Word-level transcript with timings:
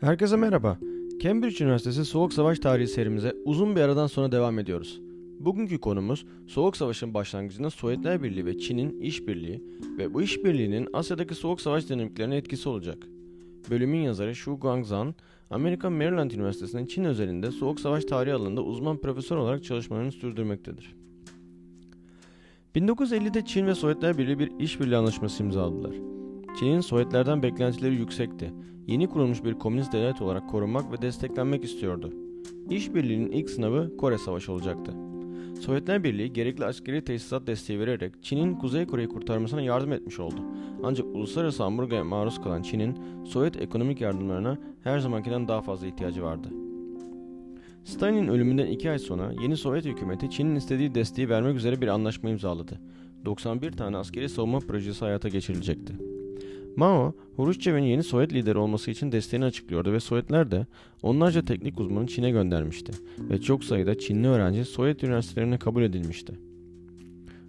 Herkese 0.00 0.36
merhaba. 0.36 0.78
Cambridge 1.22 1.64
Üniversitesi 1.64 2.04
Soğuk 2.04 2.32
Savaş 2.32 2.58
Tarihi 2.58 2.88
serimize 2.88 3.34
uzun 3.44 3.76
bir 3.76 3.80
aradan 3.80 4.06
sonra 4.06 4.32
devam 4.32 4.58
ediyoruz. 4.58 5.00
Bugünkü 5.40 5.78
konumuz 5.78 6.26
Soğuk 6.46 6.76
Savaş'ın 6.76 7.14
başlangıcında 7.14 7.70
Sovyetler 7.70 8.22
Birliği 8.22 8.46
ve 8.46 8.58
Çin'in 8.58 9.00
işbirliği 9.00 9.64
ve 9.98 10.14
bu 10.14 10.22
işbirliğinin 10.22 10.88
Asya'daki 10.92 11.34
Soğuk 11.34 11.60
Savaş 11.60 11.88
dinamiklerine 11.88 12.36
etkisi 12.36 12.68
olacak. 12.68 12.98
Bölümün 13.70 13.98
yazarı 13.98 14.30
Xu 14.30 14.56
Guangzhan, 14.60 15.14
Amerika 15.50 15.90
Maryland 15.90 16.30
Üniversitesi'nin 16.30 16.86
Çin 16.86 17.04
özelinde 17.04 17.50
Soğuk 17.50 17.80
Savaş 17.80 18.04
tarihi 18.04 18.34
alanında 18.34 18.62
uzman 18.62 19.00
profesör 19.00 19.36
olarak 19.36 19.64
çalışmalarını 19.64 20.12
sürdürmektedir. 20.12 20.96
1950'de 22.76 23.44
Çin 23.44 23.66
ve 23.66 23.74
Sovyetler 23.74 24.18
Birliği 24.18 24.38
bir 24.38 24.52
işbirliği 24.58 24.96
anlaşması 24.96 25.42
imzaladılar. 25.42 25.94
Çin'in 26.58 26.80
Sovyetlerden 26.80 27.42
beklentileri 27.42 27.94
yüksekti. 27.94 28.52
Yeni 28.90 29.08
kurulmuş 29.08 29.44
bir 29.44 29.54
komünist 29.54 29.92
devlet 29.92 30.22
olarak 30.22 30.50
korunmak 30.50 30.92
ve 30.92 31.02
desteklenmek 31.02 31.64
istiyordu. 31.64 32.12
İşbirliğinin 32.70 33.30
ilk 33.30 33.50
sınavı 33.50 33.96
Kore 33.96 34.18
Savaşı 34.18 34.52
olacaktı. 34.52 34.92
Sovyetler 35.60 36.04
Birliği 36.04 36.32
gerekli 36.32 36.64
askeri 36.64 37.04
tesisat 37.04 37.46
desteği 37.46 37.80
vererek 37.80 38.22
Çin'in 38.22 38.54
Kuzey 38.54 38.86
Kore'yi 38.86 39.08
kurtarmasına 39.08 39.62
yardım 39.62 39.92
etmiş 39.92 40.20
oldu. 40.20 40.40
Ancak 40.82 41.06
uluslararası 41.06 41.64
ambargoya 41.64 42.04
maruz 42.04 42.42
kalan 42.42 42.62
Çin'in 42.62 42.96
Sovyet 43.24 43.62
ekonomik 43.62 44.00
yardımlarına 44.00 44.58
her 44.84 44.98
zamankinden 44.98 45.48
daha 45.48 45.62
fazla 45.62 45.86
ihtiyacı 45.86 46.22
vardı. 46.22 46.48
Stalin'in 47.84 48.28
ölümünden 48.28 48.66
iki 48.66 48.90
ay 48.90 48.98
sonra 48.98 49.32
yeni 49.42 49.56
Sovyet 49.56 49.84
hükümeti 49.84 50.30
Çin'in 50.30 50.56
istediği 50.56 50.94
desteği 50.94 51.28
vermek 51.28 51.56
üzere 51.56 51.80
bir 51.80 51.88
anlaşma 51.88 52.30
imzaladı. 52.30 52.80
91 53.24 53.72
tane 53.72 53.96
askeri 53.96 54.28
savunma 54.28 54.58
projesi 54.58 55.04
hayata 55.04 55.28
geçirilecekti. 55.28 56.19
Mao, 56.76 57.14
Hruşçev'in 57.36 57.82
yeni 57.82 58.02
Sovyet 58.02 58.32
lideri 58.32 58.58
olması 58.58 58.90
için 58.90 59.12
desteğini 59.12 59.44
açıklıyordu 59.44 59.92
ve 59.92 60.00
Sovyetler 60.00 60.50
de 60.50 60.66
onlarca 61.02 61.44
teknik 61.44 61.80
uzmanı 61.80 62.06
Çin'e 62.06 62.30
göndermişti 62.30 62.92
ve 63.18 63.40
çok 63.40 63.64
sayıda 63.64 63.98
Çinli 63.98 64.28
öğrenci 64.28 64.64
Sovyet 64.64 65.04
üniversitelerine 65.04 65.58
kabul 65.58 65.82
edilmişti. 65.82 66.32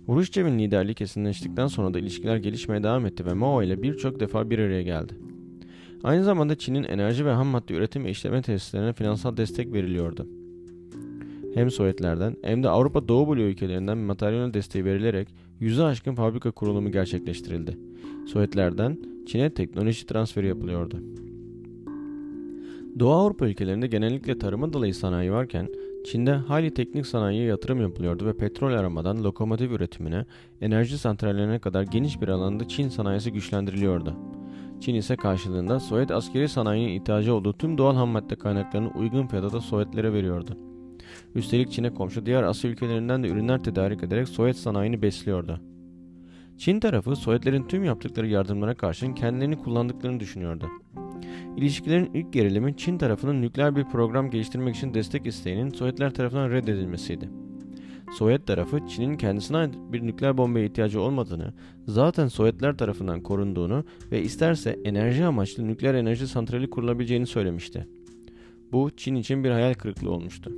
Hruşçev'in 0.05 0.59
liderliği 0.59 0.93
kesinleştikten 0.93 1.67
sonra 1.67 1.93
da 1.93 1.99
ilişkiler 1.99 2.37
gelişmeye 2.37 2.83
devam 2.83 3.05
etti 3.05 3.25
ve 3.25 3.33
Mao 3.33 3.63
ile 3.63 3.83
birçok 3.83 4.19
defa 4.19 4.49
bir 4.49 4.59
araya 4.59 4.81
geldi. 4.81 5.13
Aynı 6.03 6.23
zamanda 6.23 6.55
Çin'in 6.55 6.83
enerji 6.83 7.25
ve 7.25 7.31
ham 7.31 7.47
madde 7.47 7.73
üretim 7.73 8.05
ve 8.05 8.09
işleme 8.09 8.41
tesislerine 8.41 8.93
finansal 8.93 9.37
destek 9.37 9.73
veriliyordu. 9.73 10.27
Hem 11.53 11.71
Sovyetlerden 11.71 12.35
hem 12.41 12.63
de 12.63 12.69
Avrupa 12.69 13.07
Doğu 13.07 13.27
Bloğu 13.27 13.43
ülkelerinden 13.43 13.97
materyal 13.97 14.53
desteği 14.53 14.85
verilerek 14.85 15.27
yüze 15.61 15.83
aşkın 15.83 16.15
fabrika 16.15 16.51
kurulumu 16.51 16.91
gerçekleştirildi. 16.91 17.77
Sovyetlerden 18.27 18.97
Çin'e 19.25 19.49
teknoloji 19.49 20.05
transferi 20.05 20.47
yapılıyordu. 20.47 20.99
Doğu 22.99 23.11
Avrupa 23.11 23.47
ülkelerinde 23.47 23.87
genellikle 23.87 24.37
tarıma 24.37 24.73
dalı 24.73 24.93
sanayi 24.93 25.31
varken 25.31 25.67
Çin'de 26.05 26.31
hali 26.31 26.73
teknik 26.73 27.07
sanayiye 27.07 27.45
yatırım 27.45 27.81
yapılıyordu 27.81 28.25
ve 28.25 28.37
petrol 28.37 28.73
aramadan 28.73 29.23
lokomotiv 29.23 29.71
üretimine, 29.71 30.25
enerji 30.61 30.97
santrallerine 30.97 31.59
kadar 31.59 31.83
geniş 31.83 32.21
bir 32.21 32.27
alanda 32.27 32.67
Çin 32.67 32.89
sanayisi 32.89 33.31
güçlendiriliyordu. 33.31 34.15
Çin 34.79 34.95
ise 34.95 35.15
karşılığında 35.15 35.79
Sovyet 35.79 36.11
askeri 36.11 36.49
sanayinin 36.49 36.93
ihtiyacı 36.93 37.33
olduğu 37.33 37.53
tüm 37.53 37.77
doğal 37.77 37.95
ham 37.95 38.09
madde 38.09 38.35
kaynaklarını 38.35 38.89
uygun 38.89 39.27
fiyata 39.27 39.51
da 39.51 39.61
Sovyetlere 39.61 40.13
veriyordu. 40.13 40.57
Üstelik 41.35 41.71
Çin'e 41.71 41.93
komşu 41.93 42.25
diğer 42.25 42.43
Asya 42.43 42.71
ülkelerinden 42.71 43.23
de 43.23 43.27
ürünler 43.27 43.63
tedarik 43.63 44.03
ederek 44.03 44.29
Sovyet 44.29 44.57
sanayini 44.57 45.01
besliyordu. 45.01 45.61
Çin 46.57 46.79
tarafı 46.79 47.15
Sovyetlerin 47.15 47.67
tüm 47.67 47.83
yaptıkları 47.83 48.27
yardımlara 48.27 48.75
karşın 48.75 49.13
kendilerini 49.13 49.57
kullandıklarını 49.57 50.19
düşünüyordu. 50.19 50.69
İlişkilerin 51.57 52.13
ilk 52.13 52.33
gerilimi 52.33 52.77
Çin 52.77 52.97
tarafının 52.97 53.41
nükleer 53.41 53.75
bir 53.75 53.83
program 53.83 54.29
geliştirmek 54.29 54.75
için 54.75 54.93
destek 54.93 55.25
isteğinin 55.25 55.69
Sovyetler 55.69 56.13
tarafından 56.13 56.49
reddedilmesiydi. 56.49 57.29
Sovyet 58.11 58.47
tarafı 58.47 58.87
Çin'in 58.87 59.17
kendisine 59.17 59.57
ait 59.57 59.75
bir 59.91 60.01
nükleer 60.01 60.37
bombaya 60.37 60.65
ihtiyacı 60.65 61.01
olmadığını, 61.01 61.53
zaten 61.87 62.27
Sovyetler 62.27 62.77
tarafından 62.77 63.21
korunduğunu 63.21 63.83
ve 64.11 64.21
isterse 64.21 64.79
enerji 64.83 65.25
amaçlı 65.25 65.67
nükleer 65.67 65.93
enerji 65.93 66.27
santrali 66.27 66.69
kurulabileceğini 66.69 67.27
söylemişti. 67.27 67.87
Bu 68.71 68.89
Çin 68.97 69.15
için 69.15 69.43
bir 69.43 69.49
hayal 69.49 69.73
kırıklığı 69.73 70.11
olmuştu. 70.11 70.51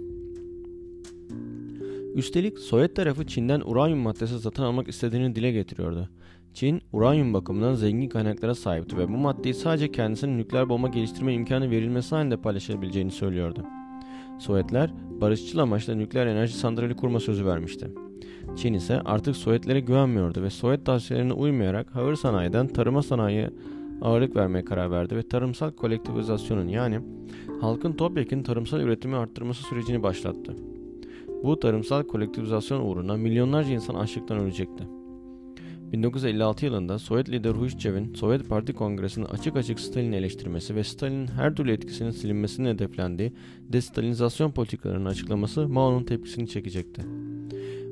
Üstelik 2.16 2.60
Sovyet 2.60 2.96
tarafı 2.96 3.28
Çin'den 3.28 3.62
uranyum 3.66 4.00
maddesi 4.00 4.40
satın 4.40 4.64
almak 4.64 4.88
istediğini 4.88 5.36
dile 5.36 5.52
getiriyordu. 5.52 6.10
Çin, 6.54 6.82
uranyum 6.92 7.34
bakımından 7.34 7.76
zengin 7.76 8.10
kaynaklara 8.10 8.56
sahipti 8.56 8.98
ve 8.98 9.08
bu 9.08 9.18
maddeyi 9.18 9.54
sadece 9.54 9.92
kendisinin 9.92 10.38
nükleer 10.38 10.70
bomba 10.70 10.88
geliştirme 10.88 11.34
imkanı 11.34 11.72
verilmesi 11.72 12.16
halinde 12.16 12.38
paylaşabileceğini 12.38 13.12
söylüyordu. 13.12 13.66
Sovyetler, 14.40 14.94
barışçıl 15.22 15.60
amaçla 15.60 15.96
nükleer 15.96 16.28
enerji 16.28 16.54
santrali 16.54 16.96
kurma 16.96 17.20
sözü 17.20 17.46
vermişti. 17.46 17.92
Çin 18.56 18.74
ise 18.74 19.02
artık 19.06 19.36
Sovyetlere 19.36 19.80
güvenmiyordu 19.80 20.44
ve 20.44 20.50
Sovyet 20.50 20.86
tavsiyelerine 20.86 21.34
uymayarak 21.34 21.96
ağır 21.96 22.16
sanayiden 22.16 22.68
tarıma 22.68 23.04
sanayiye 23.04 23.50
ağırlık 24.02 24.36
vermeye 24.36 24.66
karar 24.66 24.92
verdi 24.92 25.16
ve 25.16 25.28
tarımsal 25.28 25.72
kolektivizasyonun 25.72 26.68
yani 26.68 27.00
halkın 27.62 27.94
topyekun 27.94 28.44
tarımsal 28.44 28.80
üretimi 28.80 29.16
arttırması 29.16 29.64
sürecini 29.64 30.04
başlattı. 30.04 30.56
Bu 31.44 31.60
tarımsal 31.60 32.04
kolektivizasyon 32.04 32.82
uğruna 32.82 33.18
milyonlarca 33.18 33.74
insan 33.74 33.96
açlıktan 33.96 34.38
ölecekti. 34.38 34.84
1956 35.92 36.66
yılında 36.66 37.00
Sovyet 37.00 37.30
lideri 37.30 37.54
Hruşçev'in 37.58 38.14
Sovyet 38.14 38.50
Parti 38.50 38.74
Kongresi'nin 38.74 39.26
açık 39.26 39.56
açık 39.56 39.80
Stalin'i 39.80 40.16
eleştirmesi 40.16 40.76
ve 40.76 40.84
Stalin'in 40.84 41.28
her 41.28 41.56
türlü 41.56 41.72
etkisinin 41.72 42.12
silinmesini 42.12 42.70
hedeflendiği 42.70 43.34
destalinizasyon 43.60 44.52
politikalarının 44.52 45.06
açıklaması 45.06 45.70
Mao'nun 45.70 46.04
tepkisini 46.04 46.48
çekecekti. 46.48 47.02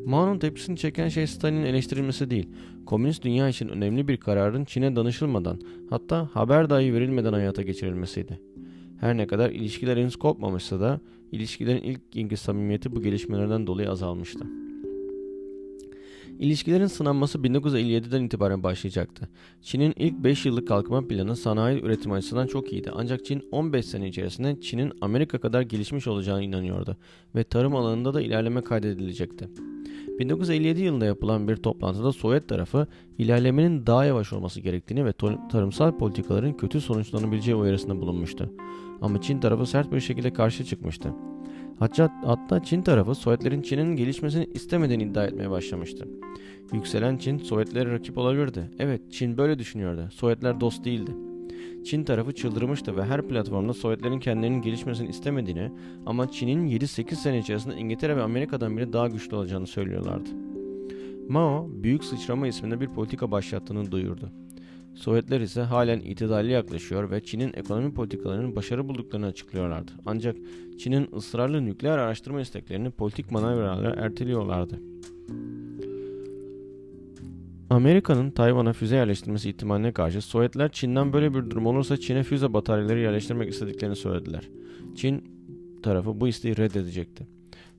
Mao'nun 0.06 0.40
tepkisini 0.40 0.78
çeken 0.78 1.08
şey 1.08 1.28
Stalin'in 1.28 1.66
eleştirilmesi 1.66 2.30
değil, 2.30 2.50
komünist 2.86 3.24
dünya 3.24 3.50
için 3.50 3.70
önemli 3.70 4.08
bir 4.08 4.18
kararın 4.18 4.66
Çin'e 4.66 4.96
danışılmadan, 4.96 5.62
hatta 5.90 6.30
haber 6.34 6.70
dahi 6.70 6.94
verilmeden 6.94 7.34
hayata 7.34 7.62
geçirilmesiydi. 7.62 8.40
Her 9.00 9.18
ne 9.18 9.28
kadar 9.28 9.50
ilişkiler 9.50 9.98
henüz 9.98 10.16
kopmamışsa 10.16 10.80
da 10.80 11.00
ilişkilerin 11.32 11.82
ilk 11.82 12.12
günkü 12.12 12.38
samimiyeti 12.38 12.96
bu 12.96 13.02
gelişmelerden 13.02 13.68
dolayı 13.68 13.92
azalmıştı. 13.92 14.46
İlişkilerin 16.40 16.88
sınanması 16.88 17.38
1957'den 17.38 18.24
itibaren 18.24 18.64
başlayacaktı. 18.64 19.30
Çin'in 19.62 19.94
ilk 19.98 20.14
5 20.14 20.46
yıllık 20.46 20.68
kalkınma 20.68 21.08
planı 21.08 21.36
sanayi 21.36 21.82
üretimi 21.82 22.14
açısından 22.14 22.48
çok 22.48 22.74
iyiydi. 22.74 22.92
Ancak 22.96 23.26
Çin 23.26 23.44
15 23.52 23.86
sene 23.86 24.08
içerisinde 24.08 24.62
Çin'in 24.62 24.92
Amerika 25.02 25.38
kadar 25.38 25.62
gelişmiş 25.62 26.08
olacağına 26.08 26.42
inanıyordu 26.42 26.98
ve 27.36 27.44
tarım 27.44 27.76
alanında 27.76 28.14
da 28.14 28.22
ilerleme 28.22 28.62
kaydedilecekti. 28.62 29.50
1957 30.20 30.82
yılında 30.82 31.06
yapılan 31.06 31.48
bir 31.48 31.56
toplantıda 31.56 32.12
Sovyet 32.12 32.50
tarafı 32.50 32.88
ilerlemenin 33.18 33.86
daha 33.86 34.06
yavaş 34.06 34.34
olması 34.34 34.62
gerektiğini 34.62 35.06
ve 35.06 35.14
tarımsal 35.52 35.98
politikaların 35.98 36.58
kötü 36.58 36.82
sonuçlanabileceği 36.82 37.56
uyarısında 37.56 38.02
bulunmuştu. 38.02 38.50
Ama 39.02 39.22
Çin 39.22 39.40
tarafı 39.40 39.66
sert 39.66 39.92
bir 39.92 40.00
şekilde 40.00 40.34
karşı 40.34 40.66
çıkmıştı. 40.66 41.14
Hatta, 41.80 42.14
hatta 42.26 42.64
Çin 42.64 42.82
tarafı 42.82 43.16
Sovyetlerin 43.16 43.62
Çin'in 43.62 43.96
gelişmesini 43.96 44.48
istemediğini 44.54 45.04
iddia 45.04 45.26
etmeye 45.26 45.50
başlamıştı. 45.50 46.08
Yükselen 46.74 47.18
Çin 47.18 47.38
Sovyetlere 47.38 47.94
rakip 47.94 48.18
olabilirdi. 48.18 48.72
Evet 48.80 49.02
Çin 49.12 49.38
böyle 49.38 49.60
düşünüyordu. 49.60 50.10
Sovyetler 50.12 50.62
dost 50.62 50.86
değildi. 50.86 51.12
Çin 51.86 52.04
tarafı 52.04 52.32
çıldırmıştı 52.32 52.98
ve 52.98 53.06
her 53.06 53.28
platformda 53.28 53.74
Sovyetlerin 53.74 54.20
kendilerinin 54.20 54.62
gelişmesini 54.62 55.10
istemediğini 55.10 55.72
ama 56.06 56.32
Çin'in 56.32 56.68
7-8 56.68 57.16
sene 57.16 57.40
içerisinde 57.40 57.76
İngiltere 57.76 58.18
ve 58.18 58.22
Amerika'dan 58.22 58.78
bile 58.78 58.94
daha 58.94 59.08
güçlü 59.08 59.36
olacağını 59.36 59.68
söylüyorlardı. 59.68 60.30
Mao, 61.30 61.70
Büyük 61.72 62.04
Sıçrama 62.04 62.48
isminde 62.48 62.82
bir 62.82 62.88
politika 62.88 63.32
başlattığını 63.32 63.92
duyurdu. 63.92 64.32
Sovyetler 64.96 65.42
ise 65.42 65.62
halen 65.62 66.00
itidalli 66.00 66.52
yaklaşıyor 66.52 67.12
ve 67.12 67.24
Çin'in 67.24 67.54
ekonomi 67.54 67.94
politikalarının 67.94 68.56
başarı 68.56 68.88
bulduklarını 68.88 69.26
açıklıyorlardı. 69.26 69.92
Ancak 70.06 70.36
Çin'in 70.80 71.10
ısrarlı 71.16 71.66
nükleer 71.66 71.98
araştırma 71.98 72.42
isteklerini 72.42 72.90
politik 72.92 73.32
manevralarla 73.32 73.96
erteliyorlardı. 74.06 74.80
Amerika'nın 77.70 78.32
Tayvan'a 78.32 78.74
füze 78.74 78.96
yerleştirmesi 78.96 79.50
ihtimaline 79.50 79.92
karşı 79.92 80.22
Sovyetler 80.22 80.72
Çin'den 80.72 81.14
böyle 81.14 81.34
bir 81.34 81.50
durum 81.50 81.66
olursa 81.66 81.98
Çin'e 81.98 82.24
füze 82.24 82.54
bataryaları 82.54 83.00
yerleştirmek 83.00 83.50
istediklerini 83.50 83.96
söylediler. 83.96 84.50
Çin 84.96 85.24
tarafı 85.84 86.22
bu 86.22 86.28
isteği 86.28 86.58
reddedecekti. 86.58 87.28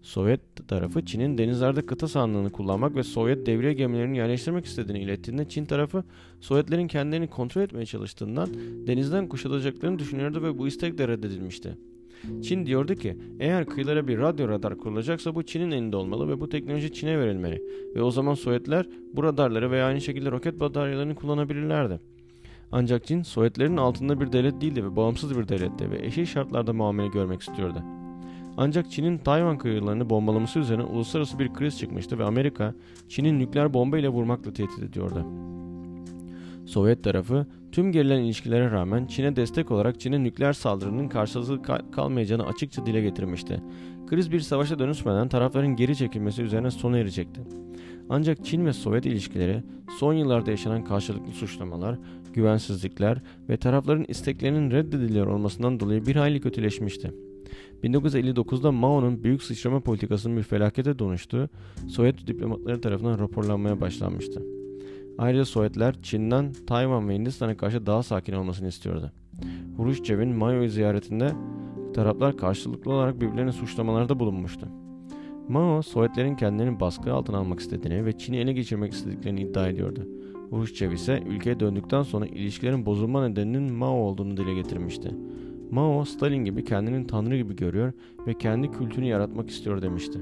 Sovyet 0.02 0.40
tarafı 0.68 1.04
Çin'in 1.04 1.38
denizlerde 1.38 1.86
kıta 1.86 2.08
sahanlığını 2.08 2.52
kullanmak 2.52 2.96
ve 2.96 3.02
Sovyet 3.02 3.46
devriye 3.46 3.72
gemilerini 3.72 4.16
yerleştirmek 4.16 4.64
istediğini 4.64 5.00
ilettiğinde 5.00 5.48
Çin 5.48 5.64
tarafı 5.64 6.04
Sovyetlerin 6.40 6.88
kendilerini 6.88 7.26
kontrol 7.26 7.62
etmeye 7.62 7.86
çalıştığından 7.86 8.48
denizden 8.86 9.28
kuşatacaklarını 9.28 9.98
düşünüyordu 9.98 10.42
ve 10.42 10.58
bu 10.58 10.68
istek 10.68 10.98
de 10.98 11.08
reddedilmişti. 11.08 11.78
Çin 12.42 12.66
diyordu 12.66 12.94
ki 12.94 13.18
eğer 13.40 13.66
kıyılara 13.66 14.08
bir 14.08 14.18
radyo 14.18 14.48
radar 14.48 14.78
kurulacaksa 14.78 15.34
bu 15.34 15.42
Çin'in 15.42 15.70
elinde 15.70 15.96
olmalı 15.96 16.28
ve 16.28 16.40
bu 16.40 16.48
teknoloji 16.48 16.92
Çin'e 16.92 17.18
verilmeli 17.18 17.62
ve 17.94 18.02
o 18.02 18.10
zaman 18.10 18.34
Sovyetler 18.34 18.86
bu 19.14 19.22
radarları 19.22 19.70
veya 19.70 19.86
aynı 19.86 20.00
şekilde 20.00 20.30
roket 20.30 20.60
bataryalarını 20.60 21.14
kullanabilirlerdi. 21.14 22.00
Ancak 22.72 23.06
Çin 23.06 23.22
Sovyetlerin 23.22 23.76
altında 23.76 24.20
bir 24.20 24.32
devlet 24.32 24.60
değildi 24.60 24.84
ve 24.84 24.96
bağımsız 24.96 25.38
bir 25.38 25.48
devlette 25.48 25.90
ve 25.90 26.06
eşit 26.06 26.28
şartlarda 26.28 26.72
muamele 26.72 27.08
görmek 27.08 27.40
istiyordu. 27.40 28.01
Ancak 28.56 28.90
Çin'in 28.90 29.18
Tayvan 29.18 29.58
kıyılarını 29.58 30.10
bombalaması 30.10 30.58
üzerine 30.58 30.82
uluslararası 30.82 31.38
bir 31.38 31.52
kriz 31.52 31.78
çıkmıştı 31.78 32.18
ve 32.18 32.24
Amerika 32.24 32.74
Çin'in 33.08 33.38
nükleer 33.38 33.74
bomba 33.74 33.98
ile 33.98 34.08
vurmakla 34.08 34.52
tehdit 34.52 34.82
ediyordu. 34.82 35.26
Sovyet 36.66 37.04
tarafı 37.04 37.46
tüm 37.72 37.92
gerilen 37.92 38.20
ilişkilere 38.20 38.70
rağmen 38.70 39.06
Çin'e 39.06 39.36
destek 39.36 39.70
olarak 39.70 40.00
Çin'e 40.00 40.24
nükleer 40.24 40.52
saldırının 40.52 41.08
karşılığı 41.08 41.62
kalmayacağını 41.92 42.46
açıkça 42.46 42.86
dile 42.86 43.00
getirmişti. 43.00 43.62
Kriz 44.06 44.32
bir 44.32 44.40
savaşa 44.40 44.78
dönüşmeden 44.78 45.28
tarafların 45.28 45.76
geri 45.76 45.96
çekilmesi 45.96 46.42
üzerine 46.42 46.70
sona 46.70 46.98
erecekti. 46.98 47.40
Ancak 48.08 48.44
Çin 48.44 48.66
ve 48.66 48.72
Sovyet 48.72 49.06
ilişkileri 49.06 49.62
son 49.98 50.12
yıllarda 50.12 50.50
yaşanan 50.50 50.84
karşılıklı 50.84 51.32
suçlamalar, 51.32 51.98
güvensizlikler 52.32 53.18
ve 53.48 53.56
tarafların 53.56 54.04
isteklerinin 54.08 54.70
reddediliyor 54.70 55.26
olmasından 55.26 55.80
dolayı 55.80 56.06
bir 56.06 56.16
hayli 56.16 56.40
kötüleşmişti. 56.40 57.12
1959'da 57.84 58.72
Mao'nun 58.72 59.24
büyük 59.24 59.42
sıçrama 59.42 59.80
politikasının 59.80 60.36
bir 60.36 60.42
felakete 60.42 60.98
dönüştüğü 60.98 61.48
Sovyet 61.88 62.26
diplomatları 62.26 62.80
tarafından 62.80 63.18
raporlanmaya 63.18 63.80
başlanmıştı. 63.80 64.42
Ayrıca 65.18 65.44
Sovyetler 65.44 66.02
Çin'den 66.02 66.52
Tayvan 66.66 67.08
ve 67.08 67.14
Hindistan'a 67.14 67.56
karşı 67.56 67.86
daha 67.86 68.02
sakin 68.02 68.32
olmasını 68.32 68.68
istiyordu. 68.68 69.12
Huruşçev'in 69.76 70.28
Mao'yu 70.28 70.68
ziyaretinde 70.68 71.32
taraflar 71.94 72.36
karşılıklı 72.36 72.92
olarak 72.92 73.20
birbirlerine 73.20 73.52
suçlamalarda 73.52 74.20
bulunmuştu. 74.20 74.68
Mao, 75.48 75.82
Sovyetlerin 75.82 76.36
kendilerini 76.36 76.80
baskı 76.80 77.12
altına 77.12 77.38
almak 77.38 77.60
istediğini 77.60 78.04
ve 78.04 78.18
Çin'i 78.18 78.36
ele 78.36 78.52
geçirmek 78.52 78.92
istediklerini 78.92 79.40
iddia 79.40 79.68
ediyordu. 79.68 80.08
Huruşçev 80.50 80.92
ise 80.92 81.22
ülkeye 81.26 81.60
döndükten 81.60 82.02
sonra 82.02 82.26
ilişkilerin 82.26 82.86
bozulma 82.86 83.28
nedeninin 83.28 83.72
Mao 83.72 83.94
olduğunu 83.94 84.36
dile 84.36 84.54
getirmişti. 84.54 85.14
Mao, 85.72 86.04
Stalin 86.04 86.44
gibi 86.44 86.64
kendini 86.64 87.06
tanrı 87.06 87.36
gibi 87.36 87.56
görüyor 87.56 87.92
ve 88.26 88.34
kendi 88.34 88.70
kültürünü 88.70 89.06
yaratmak 89.06 89.50
istiyor 89.50 89.82
demişti. 89.82 90.20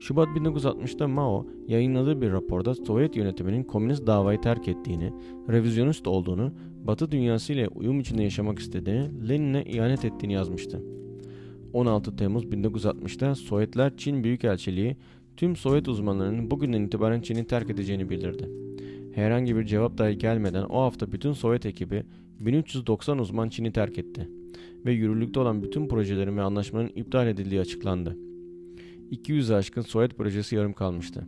Şubat 0.00 0.28
1960'da 0.28 1.08
Mao 1.08 1.46
yayınladığı 1.68 2.20
bir 2.20 2.32
raporda 2.32 2.74
Sovyet 2.74 3.16
yönetiminin 3.16 3.62
komünist 3.62 4.06
davayı 4.06 4.40
terk 4.40 4.68
ettiğini, 4.68 5.12
revizyonist 5.48 6.06
olduğunu, 6.06 6.52
Batı 6.84 7.10
dünyası 7.10 7.52
ile 7.52 7.68
uyum 7.68 8.00
içinde 8.00 8.22
yaşamak 8.22 8.58
istediğini, 8.58 9.28
Lenin'e 9.28 9.62
ihanet 9.62 10.04
ettiğini 10.04 10.32
yazmıştı. 10.32 10.82
16 11.72 12.16
Temmuz 12.16 12.44
1960'da 12.44 13.34
Sovyetler 13.34 13.96
Çin 13.96 14.24
Büyükelçiliği 14.24 14.96
tüm 15.36 15.56
Sovyet 15.56 15.88
uzmanlarının 15.88 16.50
bugünden 16.50 16.82
itibaren 16.82 17.20
Çin'i 17.20 17.44
terk 17.44 17.70
edeceğini 17.70 18.10
bildirdi. 18.10 18.48
Herhangi 19.14 19.56
bir 19.56 19.64
cevap 19.64 19.98
dahi 19.98 20.18
gelmeden 20.18 20.62
o 20.62 20.80
hafta 20.80 21.12
bütün 21.12 21.32
Sovyet 21.32 21.66
ekibi 21.66 22.02
1390 22.40 23.18
uzman 23.18 23.48
Çin'i 23.48 23.72
terk 23.72 23.98
etti 23.98 24.28
ve 24.86 24.92
yürürlükte 24.92 25.40
olan 25.40 25.62
bütün 25.62 25.88
projelerin 25.88 26.36
ve 26.36 26.42
anlaşmanın 26.42 26.90
iptal 26.94 27.26
edildiği 27.26 27.60
açıklandı. 27.60 28.16
200 29.10 29.50
aşkın 29.50 29.82
Sovyet 29.82 30.16
projesi 30.16 30.56
yarım 30.56 30.72
kalmıştı. 30.72 31.26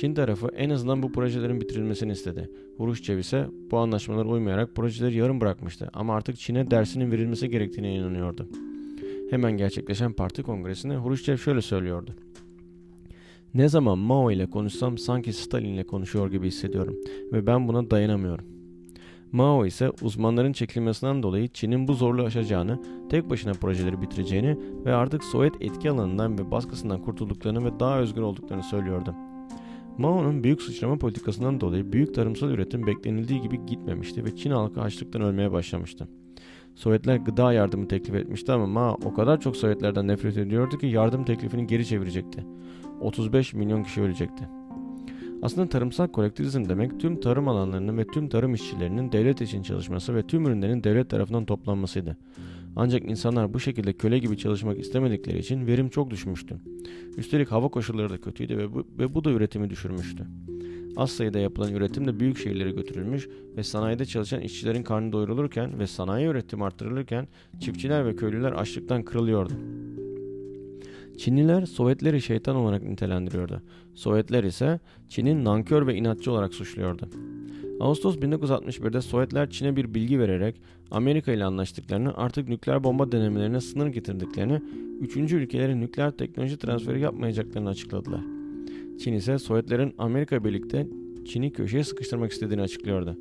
Çin 0.00 0.14
tarafı 0.14 0.48
en 0.56 0.70
azından 0.70 1.02
bu 1.02 1.12
projelerin 1.12 1.60
bitirilmesini 1.60 2.12
istedi. 2.12 2.50
Huruşçev 2.76 3.18
ise 3.18 3.46
bu 3.70 3.78
anlaşmalara 3.78 4.28
uymayarak 4.28 4.74
projeleri 4.74 5.16
yarım 5.16 5.40
bırakmıştı 5.40 5.90
ama 5.92 6.14
artık 6.14 6.36
Çin'e 6.38 6.70
dersinin 6.70 7.12
verilmesi 7.12 7.50
gerektiğine 7.50 7.94
inanıyordu. 7.94 8.48
Hemen 9.30 9.52
gerçekleşen 9.52 10.12
parti 10.12 10.42
kongresinde 10.42 10.96
Huruşçev 10.96 11.36
şöyle 11.36 11.62
söylüyordu. 11.62 12.14
Ne 13.54 13.68
zaman 13.68 13.98
Mao 13.98 14.30
ile 14.30 14.50
konuşsam 14.50 14.98
sanki 14.98 15.32
Stalin 15.32 15.74
ile 15.74 15.86
konuşuyor 15.86 16.30
gibi 16.30 16.46
hissediyorum 16.46 16.96
ve 17.32 17.46
ben 17.46 17.68
buna 17.68 17.90
dayanamıyorum. 17.90 18.44
Mao 19.32 19.66
ise 19.66 19.90
uzmanların 20.02 20.52
çekilmesinden 20.52 21.22
dolayı 21.22 21.48
Çin'in 21.48 21.88
bu 21.88 21.94
zorluğu 21.94 22.24
aşacağını, 22.24 22.82
tek 23.10 23.30
başına 23.30 23.52
projeleri 23.52 24.02
bitireceğini 24.02 24.58
ve 24.84 24.94
artık 24.94 25.24
Sovyet 25.24 25.54
etki 25.60 25.90
alanından 25.90 26.38
ve 26.38 26.50
baskısından 26.50 27.02
kurtulduklarını 27.02 27.64
ve 27.64 27.80
daha 27.80 27.98
özgür 27.98 28.22
olduklarını 28.22 28.62
söylüyordu. 28.62 29.14
Mao'nun 29.98 30.44
büyük 30.44 30.62
sıçrama 30.62 30.98
politikasından 30.98 31.60
dolayı 31.60 31.92
büyük 31.92 32.14
tarımsal 32.14 32.50
üretim 32.50 32.86
beklenildiği 32.86 33.40
gibi 33.40 33.66
gitmemişti 33.66 34.24
ve 34.24 34.36
Çin 34.36 34.50
halkı 34.50 34.80
açlıktan 34.80 35.22
ölmeye 35.22 35.52
başlamıştı. 35.52 36.08
Sovyetler 36.74 37.16
gıda 37.16 37.52
yardımı 37.52 37.88
teklif 37.88 38.14
etmişti 38.14 38.52
ama 38.52 38.66
Mao 38.66 38.98
o 39.04 39.14
kadar 39.14 39.40
çok 39.40 39.56
Sovyetlerden 39.56 40.08
nefret 40.08 40.36
ediyordu 40.36 40.78
ki 40.78 40.86
yardım 40.86 41.24
teklifini 41.24 41.66
geri 41.66 41.86
çevirecekti. 41.86 42.44
35 43.00 43.54
milyon 43.54 43.82
kişi 43.82 44.02
ölecekti. 44.02 44.48
Aslında 45.42 45.68
tarımsal 45.68 46.08
kolektivizm 46.08 46.68
demek 46.68 47.00
tüm 47.00 47.20
tarım 47.20 47.48
alanlarının 47.48 47.98
ve 47.98 48.06
tüm 48.06 48.28
tarım 48.28 48.54
işçilerinin 48.54 49.12
devlet 49.12 49.40
için 49.40 49.62
çalışması 49.62 50.14
ve 50.14 50.22
tüm 50.22 50.46
ürünlerin 50.46 50.84
devlet 50.84 51.10
tarafından 51.10 51.44
toplanmasıydı. 51.44 52.16
Ancak 52.76 53.04
insanlar 53.04 53.54
bu 53.54 53.60
şekilde 53.60 53.92
köle 53.92 54.18
gibi 54.18 54.38
çalışmak 54.38 54.78
istemedikleri 54.78 55.38
için 55.38 55.66
verim 55.66 55.88
çok 55.88 56.10
düşmüştü. 56.10 56.56
Üstelik 57.16 57.52
hava 57.52 57.68
koşulları 57.68 58.10
da 58.10 58.20
kötüydü 58.20 58.58
ve 58.58 58.74
bu, 58.74 58.86
ve 58.98 59.14
bu 59.14 59.24
da 59.24 59.30
üretimi 59.30 59.70
düşürmüştü. 59.70 60.26
Az 60.96 61.10
sayıda 61.10 61.38
yapılan 61.38 61.74
üretim 61.74 62.06
de 62.06 62.20
büyük 62.20 62.38
şehirlere 62.38 62.70
götürülmüş 62.70 63.28
ve 63.56 63.62
sanayide 63.62 64.04
çalışan 64.04 64.40
işçilerin 64.40 64.82
karnı 64.82 65.12
doyurulurken 65.12 65.78
ve 65.78 65.86
sanayi 65.86 66.26
üretimi 66.26 66.64
arttırılırken 66.64 67.28
çiftçiler 67.60 68.06
ve 68.06 68.16
köylüler 68.16 68.52
açlıktan 68.52 69.02
kırılıyordu. 69.02 69.52
Çinliler 71.18 71.66
Sovyetleri 71.66 72.22
şeytan 72.22 72.56
olarak 72.56 72.82
nitelendiriyordu. 72.82 73.62
Sovyetler 73.94 74.44
ise 74.44 74.80
Çin'in 75.08 75.44
nankör 75.44 75.86
ve 75.86 75.94
inatçı 75.94 76.32
olarak 76.32 76.54
suçluyordu. 76.54 77.08
Ağustos 77.80 78.16
1961'de 78.16 79.00
Sovyetler 79.00 79.50
Çin'e 79.50 79.76
bir 79.76 79.94
bilgi 79.94 80.20
vererek 80.20 80.60
Amerika 80.90 81.32
ile 81.32 81.44
anlaştıklarını 81.44 82.16
artık 82.16 82.48
nükleer 82.48 82.84
bomba 82.84 83.12
denemelerine 83.12 83.60
sınır 83.60 83.86
getirdiklerini, 83.86 84.62
üçüncü 85.00 85.36
ülkelere 85.36 85.80
nükleer 85.80 86.10
teknoloji 86.10 86.58
transferi 86.58 87.00
yapmayacaklarını 87.00 87.68
açıkladılar. 87.68 88.20
Çin 88.98 89.12
ise 89.12 89.38
Sovyetlerin 89.38 89.94
Amerika 89.98 90.44
birlikte 90.44 90.86
Çin'i 91.26 91.52
köşeye 91.52 91.84
sıkıştırmak 91.84 92.32
istediğini 92.32 92.62
açıklıyordu. 92.62 93.18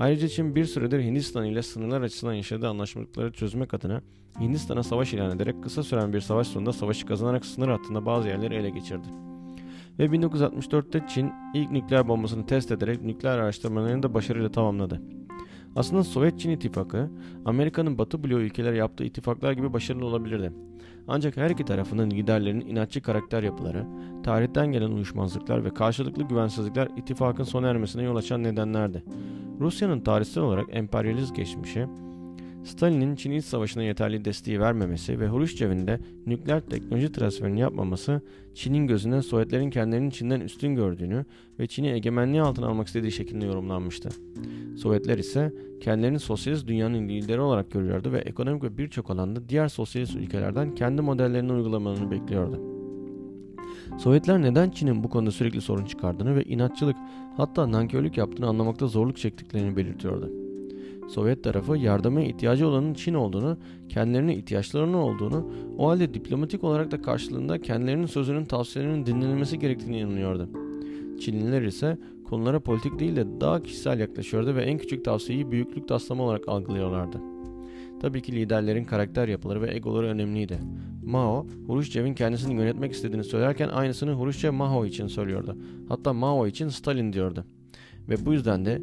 Ayrıca 0.00 0.28
Çin 0.28 0.54
bir 0.54 0.64
süredir 0.64 1.02
Hindistan 1.02 1.44
ile 1.44 1.62
sınırlar 1.62 2.02
açısından 2.02 2.32
yaşadığı 2.32 2.68
anlaşmazlıkları 2.68 3.32
çözmek 3.32 3.74
adına 3.74 4.02
Hindistan'a 4.40 4.82
savaş 4.82 5.14
ilan 5.14 5.36
ederek 5.36 5.62
kısa 5.62 5.82
süren 5.82 6.12
bir 6.12 6.20
savaş 6.20 6.46
sonunda 6.46 6.72
savaşı 6.72 7.06
kazanarak 7.06 7.46
sınır 7.46 7.68
hattında 7.68 8.06
bazı 8.06 8.28
yerleri 8.28 8.54
ele 8.54 8.70
geçirdi. 8.70 9.08
Ve 9.98 10.06
1964'te 10.06 11.06
Çin 11.08 11.32
ilk 11.54 11.70
nükleer 11.70 12.08
bombasını 12.08 12.46
test 12.46 12.72
ederek 12.72 13.02
nükleer 13.02 13.38
araştırmalarını 13.38 14.02
da 14.02 14.14
başarıyla 14.14 14.50
tamamladı. 14.50 15.02
Aslında 15.76 16.04
Sovyet-Çin 16.04 16.50
ittifakı, 16.50 17.10
Amerika'nın 17.44 17.98
Batı 17.98 18.24
bloğu 18.24 18.40
ülkeler 18.40 18.72
yaptığı 18.72 19.04
ittifaklar 19.04 19.52
gibi 19.52 19.72
başarılı 19.72 20.06
olabilirdi. 20.06 20.52
Ancak 21.08 21.36
her 21.36 21.50
iki 21.50 21.64
tarafının 21.64 22.10
liderlerinin 22.10 22.66
inatçı 22.66 23.02
karakter 23.02 23.42
yapıları, 23.42 23.86
tarihten 24.22 24.66
gelen 24.72 24.90
uyuşmazlıklar 24.90 25.64
ve 25.64 25.74
karşılıklı 25.74 26.22
güvensizlikler 26.22 26.88
ittifakın 26.96 27.44
sona 27.44 27.68
ermesine 27.68 28.02
yol 28.02 28.16
açan 28.16 28.42
nedenlerdi. 28.42 29.04
Rusya'nın 29.60 30.00
tarihsel 30.00 30.42
olarak 30.42 30.66
emperyalist 30.70 31.36
geçmişi, 31.36 31.86
Stalin'in 32.64 33.16
Çin 33.16 33.30
İç 33.30 33.44
Savaşı'na 33.44 33.82
yeterli 33.82 34.24
desteği 34.24 34.60
vermemesi 34.60 35.20
ve 35.20 35.28
Hruşçev'in 35.28 35.86
de 35.86 36.00
nükleer 36.26 36.60
teknoloji 36.60 37.12
transferini 37.12 37.60
yapmaması 37.60 38.20
Çin'in 38.54 38.86
gözünden 38.86 39.20
Sovyetlerin 39.20 39.70
kendilerinin 39.70 40.10
Çin'den 40.10 40.40
üstün 40.40 40.74
gördüğünü 40.74 41.24
ve 41.58 41.66
Çin'i 41.66 41.88
egemenliği 41.88 42.42
altına 42.42 42.66
almak 42.66 42.86
istediği 42.86 43.12
şeklinde 43.12 43.46
yorumlanmıştı. 43.46 44.08
Sovyetler 44.76 45.18
ise 45.18 45.52
kendilerini 45.80 46.18
sosyalist 46.18 46.66
dünyanın 46.66 47.08
lideri 47.08 47.40
olarak 47.40 47.70
görüyordu 47.70 48.12
ve 48.12 48.18
ekonomik 48.18 48.62
ve 48.62 48.78
birçok 48.78 49.10
alanda 49.10 49.48
diğer 49.48 49.68
sosyalist 49.68 50.16
ülkelerden 50.16 50.74
kendi 50.74 51.02
modellerini 51.02 51.52
uygulamalarını 51.52 52.10
bekliyordu. 52.10 52.60
Sovyetler 53.98 54.42
neden 54.42 54.70
Çin'in 54.70 55.04
bu 55.04 55.08
konuda 55.10 55.30
sürekli 55.30 55.60
sorun 55.60 55.84
çıkardığını 55.84 56.36
ve 56.36 56.44
inatçılık 56.44 56.96
hatta 57.36 57.72
nankörlük 57.72 58.16
yaptığını 58.16 58.46
anlamakta 58.46 58.86
zorluk 58.86 59.16
çektiklerini 59.16 59.76
belirtiyordu. 59.76 60.39
Sovyet 61.10 61.44
tarafı 61.44 61.76
yardıma 61.76 62.20
ihtiyacı 62.20 62.68
olanın 62.68 62.94
Çin 62.94 63.14
olduğunu, 63.14 63.58
kendilerine 63.88 64.36
ihtiyaçlarının 64.36 64.94
olduğunu, 64.94 65.52
o 65.78 65.88
halde 65.88 66.14
diplomatik 66.14 66.64
olarak 66.64 66.90
da 66.90 67.02
karşılığında 67.02 67.60
kendilerinin 67.60 68.06
sözünün 68.06 68.44
tavsiyelerinin 68.44 69.06
dinlenilmesi 69.06 69.58
gerektiğini 69.58 69.98
inanıyordu. 69.98 70.48
Çinliler 71.20 71.62
ise 71.62 71.98
konulara 72.24 72.60
politik 72.60 72.98
değil 72.98 73.16
de 73.16 73.40
daha 73.40 73.62
kişisel 73.62 74.00
yaklaşıyordu 74.00 74.54
ve 74.54 74.62
en 74.62 74.78
küçük 74.78 75.04
tavsiyeyi 75.04 75.50
büyüklük 75.50 75.88
taslama 75.88 76.24
olarak 76.24 76.48
algılıyorlardı. 76.48 77.20
Tabii 78.00 78.22
ki 78.22 78.32
liderlerin 78.32 78.84
karakter 78.84 79.28
yapıları 79.28 79.62
ve 79.62 79.74
egoları 79.74 80.06
önemliydi. 80.06 80.58
Mao, 81.04 81.46
Huruşçev'in 81.66 82.14
kendisini 82.14 82.54
yönetmek 82.54 82.92
istediğini 82.92 83.24
söylerken 83.24 83.68
aynısını 83.68 84.12
Huruşçev 84.12 84.52
Mao 84.52 84.86
için 84.86 85.06
söylüyordu. 85.06 85.56
Hatta 85.88 86.12
Mao 86.12 86.46
için 86.46 86.68
Stalin 86.68 87.12
diyordu. 87.12 87.44
Ve 88.08 88.26
bu 88.26 88.32
yüzden 88.32 88.64
de 88.64 88.82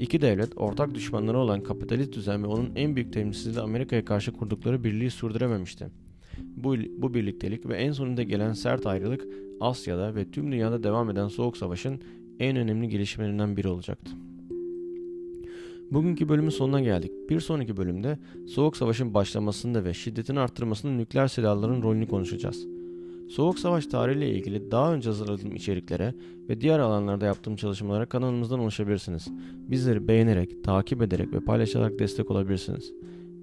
İki 0.00 0.20
devlet 0.20 0.52
ortak 0.56 0.94
düşmanları 0.94 1.38
olan 1.38 1.62
kapitalist 1.62 2.12
düzen 2.12 2.42
ve 2.42 2.46
onun 2.46 2.72
en 2.76 2.96
büyük 2.96 3.12
temsilcisi 3.12 3.56
de 3.56 3.60
Amerika'ya 3.60 4.04
karşı 4.04 4.32
kurdukları 4.32 4.84
birliği 4.84 5.10
sürdürememişti. 5.10 5.86
Bu, 6.56 6.76
bu 6.98 7.14
birliktelik 7.14 7.68
ve 7.68 7.76
en 7.76 7.92
sonunda 7.92 8.22
gelen 8.22 8.52
sert 8.52 8.86
ayrılık 8.86 9.26
Asya'da 9.60 10.14
ve 10.14 10.30
tüm 10.30 10.52
dünyada 10.52 10.82
devam 10.82 11.10
eden 11.10 11.28
Soğuk 11.28 11.56
Savaş'ın 11.56 12.00
en 12.38 12.56
önemli 12.56 12.88
gelişmelerinden 12.88 13.56
biri 13.56 13.68
olacaktı. 13.68 14.10
Bugünkü 15.90 16.28
bölümün 16.28 16.50
sonuna 16.50 16.80
geldik. 16.80 17.12
Bir 17.30 17.40
sonraki 17.40 17.76
bölümde 17.76 18.18
Soğuk 18.46 18.76
Savaş'ın 18.76 19.14
başlamasında 19.14 19.84
ve 19.84 19.94
şiddetini 19.94 20.40
arttırmasında 20.40 20.92
nükleer 20.92 21.28
silahların 21.28 21.82
rolünü 21.82 22.08
konuşacağız. 22.08 22.66
Soğuk 23.30 23.58
Savaş 23.58 23.86
tarihiyle 23.86 24.30
ilgili 24.30 24.70
daha 24.70 24.94
önce 24.94 25.08
hazırladığım 25.08 25.54
içeriklere 25.54 26.14
ve 26.48 26.60
diğer 26.60 26.78
alanlarda 26.78 27.26
yaptığım 27.26 27.56
çalışmalara 27.56 28.06
kanalımızdan 28.06 28.60
ulaşabilirsiniz. 28.60 29.28
Bizleri 29.54 30.08
beğenerek, 30.08 30.64
takip 30.64 31.02
ederek 31.02 31.32
ve 31.32 31.40
paylaşarak 31.40 31.98
destek 31.98 32.30
olabilirsiniz. 32.30 32.92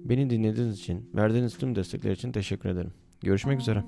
Beni 0.04 0.30
dinlediğiniz 0.30 0.78
için, 0.78 1.10
verdiğiniz 1.14 1.58
tüm 1.58 1.74
destekler 1.74 2.12
için 2.12 2.32
teşekkür 2.32 2.68
ederim. 2.68 2.92
Görüşmek 3.20 3.60
üzere. 3.60 3.84